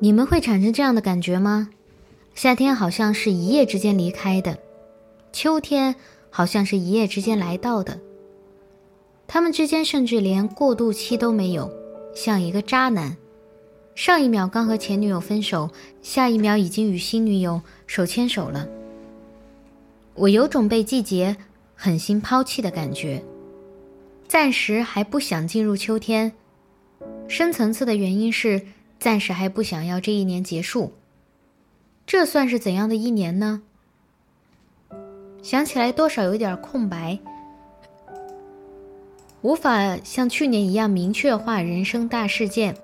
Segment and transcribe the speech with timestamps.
[0.00, 1.70] 你们会产生这样的感觉吗？
[2.32, 4.56] 夏天好像是一夜之间离开的，
[5.32, 5.96] 秋天
[6.30, 7.98] 好像是一夜之间来到的。
[9.26, 11.68] 他们之间甚至连过渡期都没有，
[12.14, 13.16] 像一个渣男，
[13.96, 15.68] 上一秒刚和前女友分手，
[16.00, 18.68] 下一秒已经与新女友手牵手了。
[20.14, 21.36] 我有种被季节
[21.74, 23.20] 狠心抛弃的感觉，
[24.28, 26.32] 暂时还不想进入秋天。
[27.26, 28.62] 深层次的原因是。
[28.98, 30.92] 暂时还不想要这一年结束。
[32.06, 33.62] 这算是怎样的一年呢？
[35.42, 37.18] 想起来多少有点空白，
[39.40, 42.74] 无法像去年一样明确化人生大事件，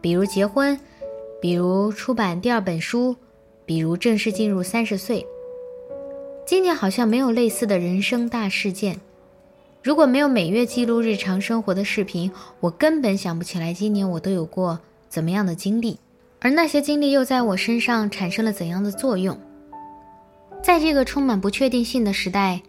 [0.00, 0.78] 比如结婚，
[1.40, 3.16] 比如出版第二本书，
[3.66, 5.26] 比如正式进入三十岁。
[6.46, 9.00] 今年好像没有类似的人生大事件。
[9.82, 14.80] 如果没有每月记录日常生活的视频，我根本想不起来今年我都有过。
[15.08, 15.98] 怎么样的经历，
[16.40, 19.38] 而那些经历又在我身上产生了怎样的作用？
[20.62, 22.60] 在这个充满不确定性的时代，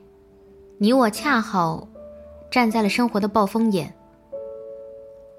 [0.78, 1.88] 你我恰好
[2.52, 3.94] 站在了生活的暴风眼。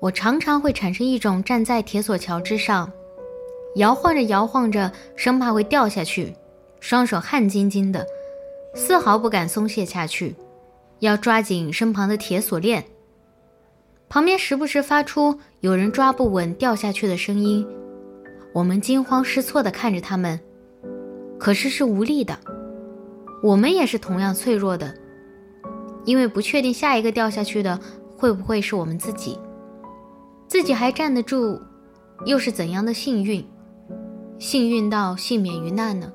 [0.00, 2.90] 我常常会产生一种站在铁索桥之上，
[3.76, 6.34] 摇晃着摇晃着，生怕会掉下去，
[6.80, 8.06] 双手汗津津的，
[8.74, 10.34] 丝毫不敢松懈下去，
[11.00, 12.84] 要抓紧身旁的铁锁链。
[14.10, 17.64] 旁边时不时发出有人抓不稳掉下去的声音，
[18.52, 20.38] 我们惊慌失措地看着他们，
[21.38, 22.36] 可是是无力的。
[23.40, 24.92] 我们也是同样脆弱的，
[26.04, 27.78] 因为不确定下一个掉下去的
[28.16, 29.38] 会不会是我们自己。
[30.48, 31.60] 自己还站得住，
[32.26, 33.46] 又是怎样的幸运？
[34.40, 36.12] 幸运到幸免于难呢？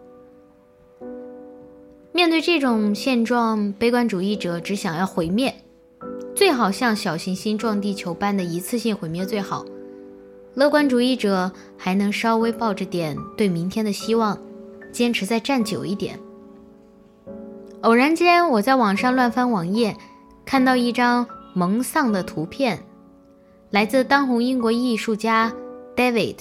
[2.12, 5.56] 面对这种现状，悲观主义者只想要毁灭。
[6.36, 9.66] 最好像小行星撞地球般的一次性毁灭最好。
[10.54, 14.38] 乐观主义者还能稍微抱着点对明天的希望，
[14.92, 16.20] 坚持再站久一点。
[17.82, 19.96] 偶然间，我在网上乱翻网页，
[20.46, 22.84] 看到一张蒙丧的图片，
[23.70, 25.54] 来自当红英国艺术家
[25.96, 26.36] David。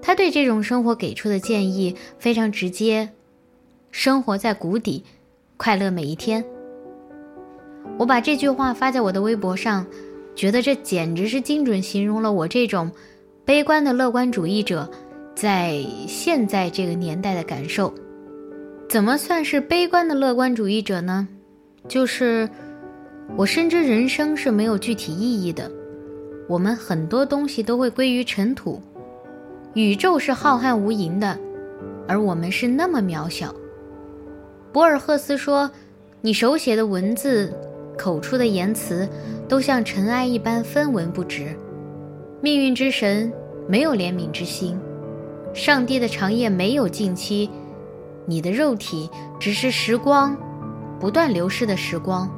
[0.00, 3.10] 他对这种生活给出的建议非常直接：
[3.90, 5.04] 生活在谷底，
[5.56, 6.44] 快乐每一天。
[7.98, 9.86] 我把这句话发在我的微博上，
[10.34, 12.90] 觉得这简直是精准形容了我这种
[13.44, 14.90] 悲观的乐观主义者
[15.34, 17.92] 在现在这个年代的感受。
[18.88, 21.26] 怎么算是悲观的乐观主义者呢？
[21.88, 22.48] 就是
[23.36, 25.70] 我深知人生是没有具体意义的，
[26.48, 28.80] 我们很多东西都会归于尘土，
[29.74, 31.38] 宇宙是浩瀚无垠的，
[32.06, 33.54] 而我们是那么渺小。
[34.72, 35.70] 博尔赫斯说
[36.20, 37.52] ：“你手写的文字。”
[37.96, 39.08] 口出的言辞
[39.48, 41.56] 都像尘埃一般分文不值。
[42.40, 43.32] 命运之神
[43.68, 44.78] 没有怜悯之心，
[45.54, 47.48] 上帝的长夜没有尽期，
[48.26, 49.08] 你的肉体
[49.38, 50.36] 只是时光
[50.98, 52.28] 不断流逝的时光，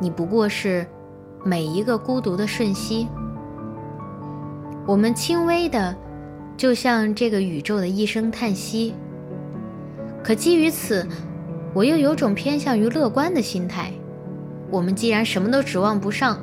[0.00, 0.86] 你不过是
[1.44, 3.08] 每一个孤独的瞬息。
[4.86, 5.96] 我们轻微的，
[6.56, 8.94] 就像这个宇宙的一声叹息。
[10.22, 11.06] 可基于此，
[11.72, 13.92] 我又有种偏向于乐观的心态。
[14.70, 16.38] 我们既然什么都指望不上，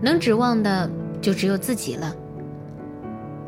[0.00, 0.90] 能指望的
[1.20, 2.14] 就只有自己了。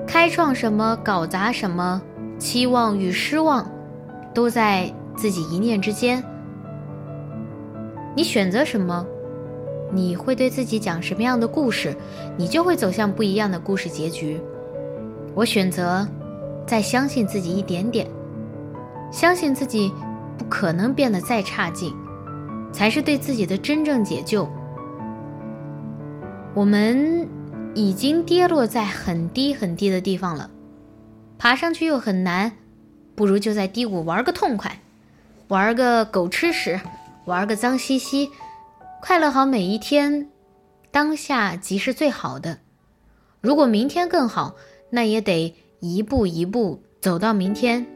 [0.06, 2.00] 开创什么，搞砸什么，
[2.38, 3.70] 期望与失望，
[4.32, 6.22] 都在自己一念之间。
[8.16, 9.06] 你选择什么，
[9.92, 11.94] 你会对自己讲什么样的故事，
[12.36, 14.40] 你就会走向不一样的故事结局。
[15.34, 16.08] 我选择
[16.66, 18.08] 再相信自己一点点，
[19.12, 19.92] 相信自己
[20.38, 21.92] 不可能变得再差劲。
[22.72, 24.48] 才是对自己的真正解救。
[26.54, 27.28] 我们
[27.74, 30.50] 已经跌落在很低很低的地方了，
[31.38, 32.52] 爬上去又很难，
[33.14, 34.80] 不如就在低谷玩个痛快，
[35.48, 36.80] 玩个狗吃屎，
[37.26, 38.30] 玩个脏兮兮，
[39.00, 40.28] 快乐好每一天，
[40.90, 42.58] 当下即是最好的。
[43.40, 44.56] 如果明天更好，
[44.90, 47.86] 那也得一步一步走到明天。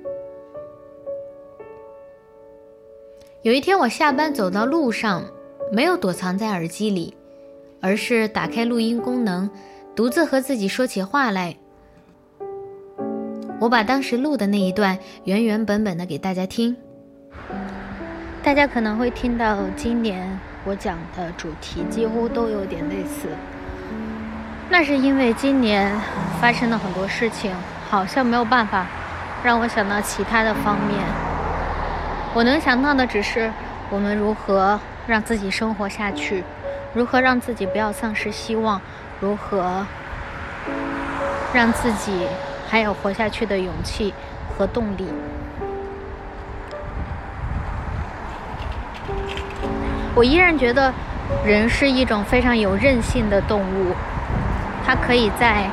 [3.42, 5.24] 有一天我下班走到路上，
[5.72, 7.12] 没有躲藏在耳机里，
[7.80, 9.50] 而是打开录音功能，
[9.96, 11.56] 独自和自己说起话来。
[13.58, 16.76] 我把当时录的那一段原原本本的给大家听，
[18.44, 23.26] 大家可能会听到今年我讲的主题几乎都有点类似。
[24.70, 25.92] 那是因为今年
[26.40, 27.52] 发生了很多事情，
[27.90, 28.86] 好像没有办法
[29.42, 31.31] 让我想到其他的方面。
[32.34, 33.50] 我能想到的只是
[33.90, 36.42] 我们如何让自己生活下去，
[36.94, 38.80] 如何让自己不要丧失希望，
[39.20, 39.86] 如何
[41.52, 42.26] 让自己。
[42.72, 44.14] 还有活下去的勇气
[44.48, 45.06] 和动力。
[50.14, 50.90] 我依然觉得，
[51.44, 53.94] 人是一种非常有韧性的动物，
[54.86, 55.68] 它可以在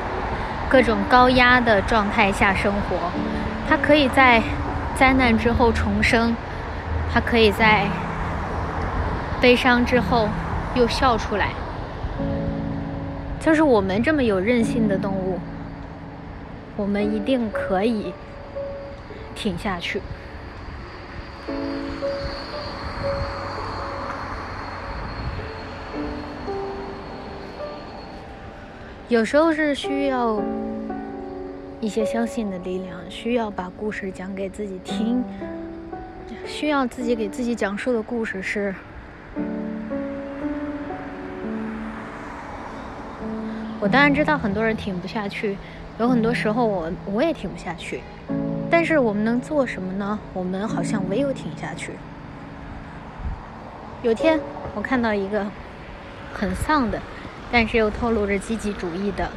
[0.68, 2.98] 各种高压的状态下生活，
[3.66, 4.42] 它可以在
[4.94, 6.36] 灾难之后重生，
[7.12, 7.88] 它可以在
[9.40, 10.28] 悲伤之后
[10.74, 11.50] 又笑出来。
[13.40, 15.38] 就是我们这么有韧性的动物。
[16.76, 18.14] 我们一定可以
[19.34, 20.00] 挺下去。
[29.08, 30.40] 有时候是需要
[31.80, 35.22] 一些相信的力量，需要把故事讲给自己听，
[36.50, 38.74] 需要自己给自己讲述的故事是。
[43.78, 45.56] 我当然知道很多人挺不下去。
[45.98, 48.00] 有很多时候，我我也挺不下去，
[48.70, 50.18] 但是我们能做什么呢？
[50.32, 51.92] 我们好像唯有挺下去。
[54.02, 54.40] 有天，
[54.74, 55.46] 我看到一个
[56.32, 57.00] 很丧的，
[57.52, 59.30] 但是又透露着积极主义的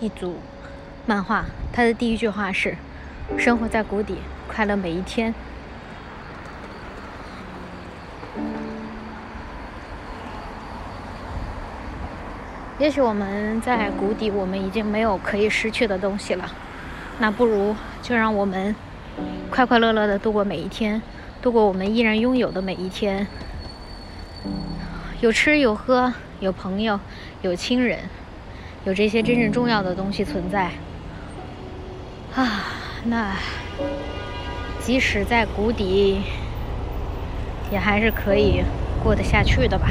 [0.00, 0.36] 一组
[1.06, 2.76] 漫画，它的第一句话是
[3.36, 5.34] ：“生活在谷底，快乐每一天。”
[12.78, 16.48] 也许我们在谷底，我们已经没有可以失去的东西了。
[17.18, 18.76] 那不如就让我们
[19.50, 21.02] 快快乐乐的度过每一天，
[21.42, 23.26] 度过我们依然拥有的每一天。
[25.20, 27.00] 有吃有喝，有朋友，
[27.42, 27.98] 有亲人，
[28.84, 30.70] 有这些真正重要的东西存在。
[32.36, 33.34] 啊，那
[34.80, 36.22] 即使在谷底，
[37.70, 38.62] 也还是可以
[39.02, 39.88] 过得下去的吧。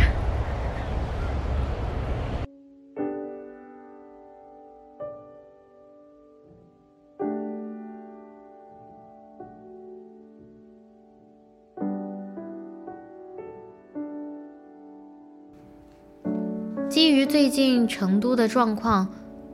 [16.89, 19.07] 基于最近成都的状况，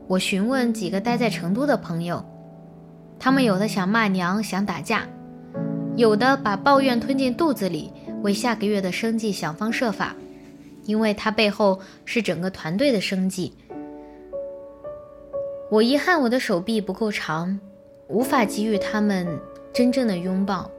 [0.08, 2.24] 我询问几个待在成都的朋友，
[3.24, 5.08] 他们有的想骂娘、想打架，
[5.96, 7.90] 有的把抱怨吞进肚子里，
[8.22, 10.14] 为下个月的生计想方设法，
[10.84, 13.54] 因为他背后是整个团队的生计。
[15.72, 17.58] 我遗憾我的手臂不够长，
[18.10, 19.26] 无法给予他们
[19.72, 20.70] 真正的拥抱，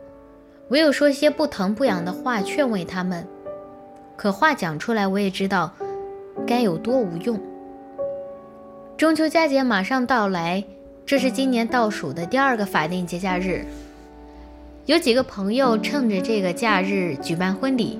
[0.68, 3.26] 唯有说些不疼不痒的话劝慰他们。
[4.18, 5.72] 可话讲出来，我也知道。
[6.46, 7.40] 该有多无用！
[8.98, 10.62] 中秋佳节马上到来，
[11.06, 13.64] 这是今年倒数的第二个法定节假日。
[14.86, 17.98] 有几个朋友趁着这个假日举办婚礼，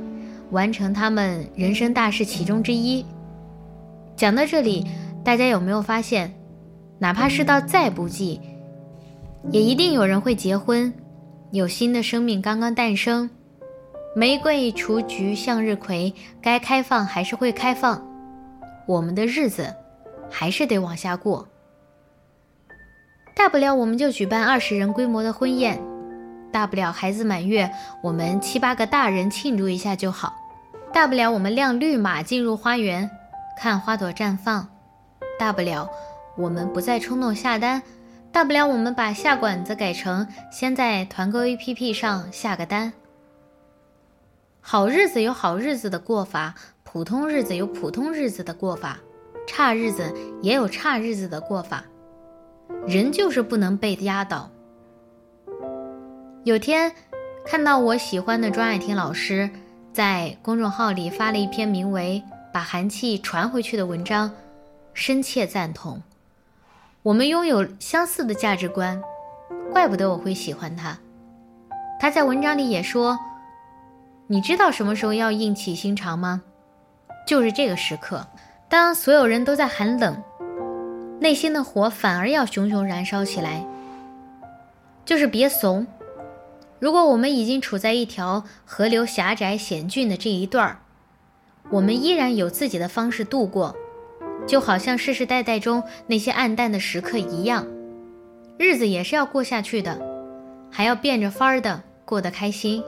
[0.51, 3.05] 完成他们人生大事其中之一。
[4.17, 4.87] 讲到这里，
[5.23, 6.33] 大家有没有发现，
[6.99, 8.41] 哪怕世道再不济，
[9.51, 10.93] 也一定有人会结婚，
[11.53, 13.29] 有新的生命刚刚诞生。
[14.17, 18.03] 玫瑰雏菊向日葵，该开放还是会开放。
[18.87, 19.75] 我们的日子
[20.31, 21.49] 还是得往下过，
[23.35, 25.81] 大不了我们就举办二十人规模的婚宴，
[26.53, 27.71] 大不了孩子满月，
[28.03, 30.33] 我们七八个大人庆祝一下就好，
[30.93, 33.11] 大不了我们辆绿马进入花园
[33.59, 34.69] 看花朵绽放，
[35.39, 35.91] 大不了
[36.37, 37.83] 我们不再冲动下单，
[38.31, 42.93] 大不了我们把下馆子改成先在团购 APP 上下个单。
[44.61, 46.55] 好日子有好日子的过法。
[46.85, 48.99] 普通日子有普通日子的过法，
[49.49, 51.83] 差日子也有差日子的过法。
[52.87, 54.51] 人就是不能被压倒。
[56.45, 56.93] 有天
[57.47, 59.49] 看到我喜欢的庄爱婷老师
[59.93, 64.31] 在公众号里发了一篇名为《把寒气传回去》的文章，
[64.93, 66.03] 深切赞同。
[67.03, 69.03] 我们拥有相似的价值观，
[69.73, 70.99] 怪不得我会喜欢他。
[72.01, 73.19] 他在文章里也说
[74.27, 76.43] ：“你知道什么时候要硬起心肠吗？”
[77.27, 78.27] 就是这个时刻，
[78.69, 80.23] 当所有人都在寒冷，
[81.25, 83.67] 内心的火反而要熊熊燃烧起来。
[85.07, 85.87] 就是别怂，
[86.79, 90.81] 如果我们已经处在一条河流狭窄险峻的这一段儿，
[91.71, 93.75] 我们依然有自己的方式度过，
[94.47, 97.67] 就好像世世代代中那些暗淡的时刻一样，
[98.59, 99.99] 日子也是要过下去的，
[100.71, 102.85] 还要变着法儿的过得开心。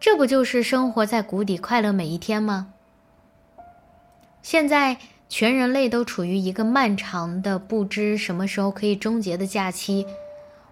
[0.00, 2.72] 这不就是生活在谷底，快乐每一天吗？
[4.42, 4.96] 现在
[5.34, 10.06] 全人类都处于一个漫长的不知什么时候可以终结的假期，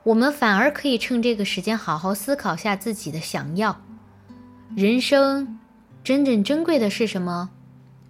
[0.02, 3.80] 我们反而可以趁这个时间好好思考下自己的想要。
[4.76, 5.58] 人生
[6.04, 7.48] 真正珍贵的是什么？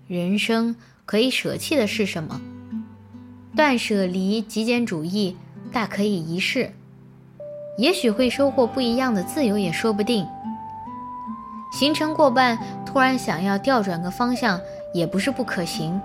[0.08, 0.74] 人生
[1.06, 2.40] 可以舍弃的是什么？
[3.54, 5.36] 断舍离、极简主义
[5.70, 6.72] 大可以一试，
[7.78, 10.26] 也许会收获不一样的自由，也说不定。
[11.70, 14.60] 行程过半，突然想要调转个方向，
[14.92, 16.00] 也不是不可行。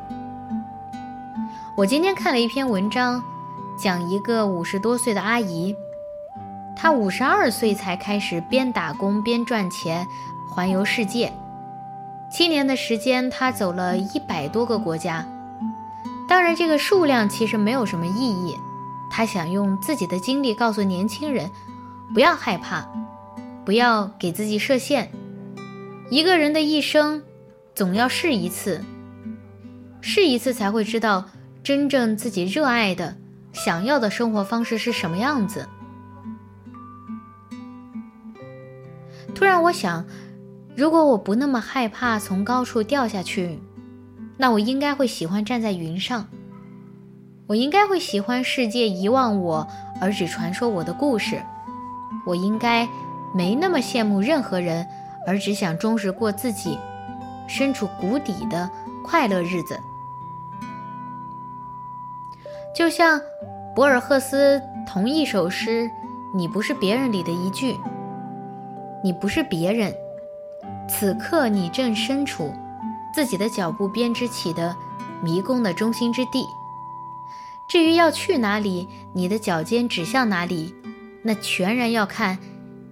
[1.77, 3.21] 我今天看了一篇文章，
[3.77, 5.75] 讲一个五十多岁的阿姨，
[6.73, 10.07] 她五十二岁才开始边打工边赚钱，
[10.49, 11.33] 环游世界。
[12.31, 15.27] 七年的时间，她走了一百多个国家。
[16.29, 18.55] 当然，这个数量其实没有什么意义。
[19.11, 21.51] 她想用自己的经历告诉年轻人：
[22.13, 22.87] 不要害怕，
[23.65, 25.11] 不要给自己设限。
[26.09, 27.21] 一个人的一生，
[27.75, 28.81] 总要试一次，
[29.99, 31.25] 试一次才会知道
[31.65, 33.17] 真正自己热爱的、
[33.51, 35.67] 想要的生活方式是什么样子。
[39.33, 40.05] 突然，我想，
[40.77, 43.59] 如果我不那么害怕从高处掉下去，
[44.37, 46.27] 那我应该会喜欢站在云上。
[47.47, 49.67] 我应该会喜欢世界遗忘我
[49.99, 51.41] 而只传说我的故事。
[52.27, 52.87] 我应该
[53.33, 54.85] 没那么羡慕任何人。
[55.27, 56.77] 而只想忠实过自己
[57.47, 58.69] 身处谷底的
[59.03, 59.75] 快乐日子，
[62.75, 63.21] 就像
[63.73, 65.89] 博尔赫斯同一首诗
[66.35, 67.77] “你不是别人”里的一句
[69.01, 69.93] ：“你不是别人，
[70.89, 72.53] 此刻你正身处
[73.13, 74.75] 自己的脚步编织起的
[75.23, 76.45] 迷宫的中心之地。
[77.69, 80.75] 至于要去哪里，你的脚尖指向哪里，
[81.23, 82.37] 那全然要看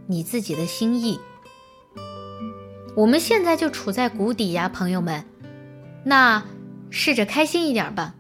[0.07, 1.19] 你自己的心意。”
[2.95, 5.25] 我们现在就处在谷底呀，朋友们，
[6.05, 6.41] 那
[6.89, 8.15] 试着开心一点吧，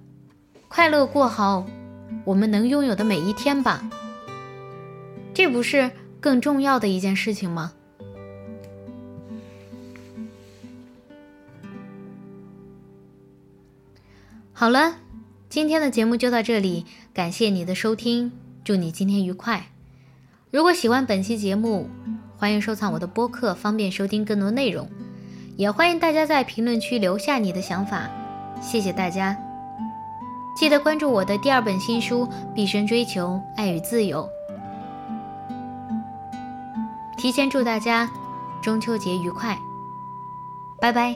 [0.73, 1.67] 快乐过好
[2.25, 3.87] 我们能拥有的每一天吧，
[5.31, 7.73] 这不是更重要的一件事情吗？
[14.51, 14.95] 好了，
[15.47, 18.31] 今天的节目就到这里，感谢你的收听，
[18.63, 19.67] 祝你今天愉快。
[20.49, 21.87] 如果喜欢本期节目，
[22.35, 24.89] 欢迎收藏我的播客，方便收听更多内容。
[25.55, 28.09] 也欢迎大家在评论区留下你的想法，
[28.59, 29.37] 谢谢大家。
[30.55, 34.23] 记得关注我的第二本新书《毕生追求爱与自由》。
[37.17, 38.09] 提前祝大家
[38.61, 39.57] 中秋节愉快，
[40.79, 41.15] 拜拜。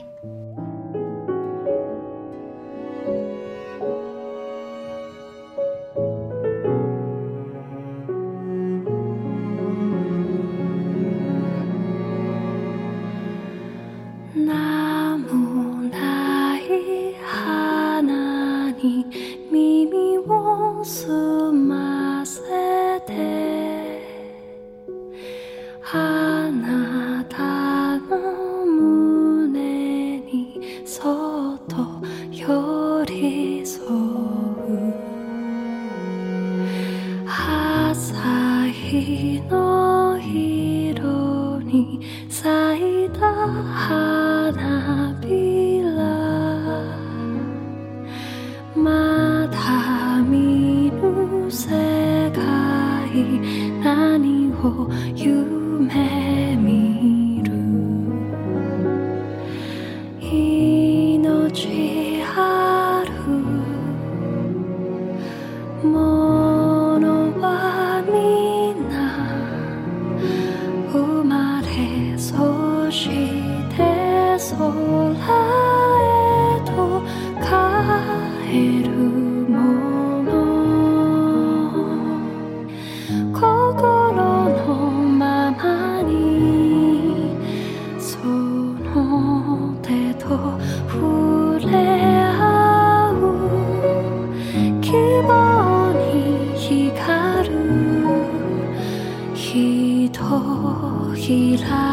[101.28, 101.87] 起来。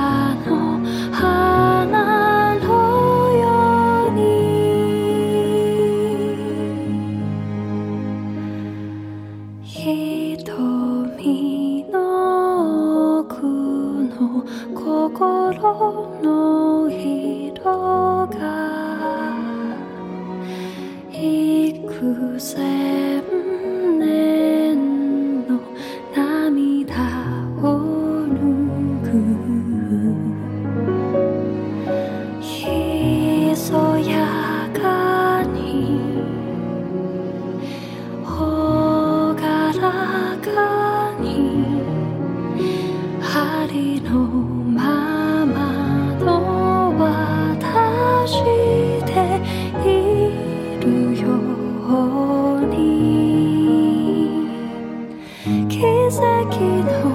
[56.85, 57.14] 以后。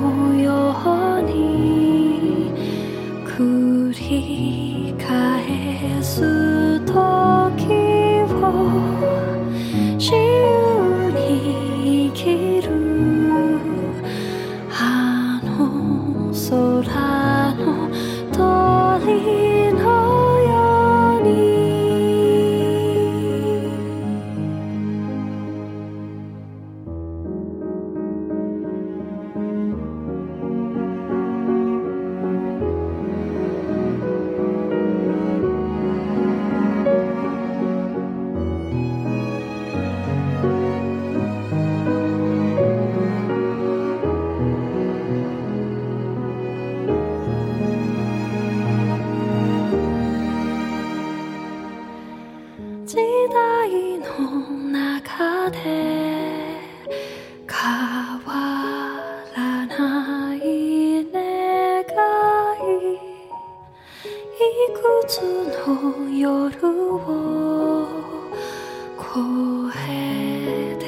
[69.13, 70.81] 후회되기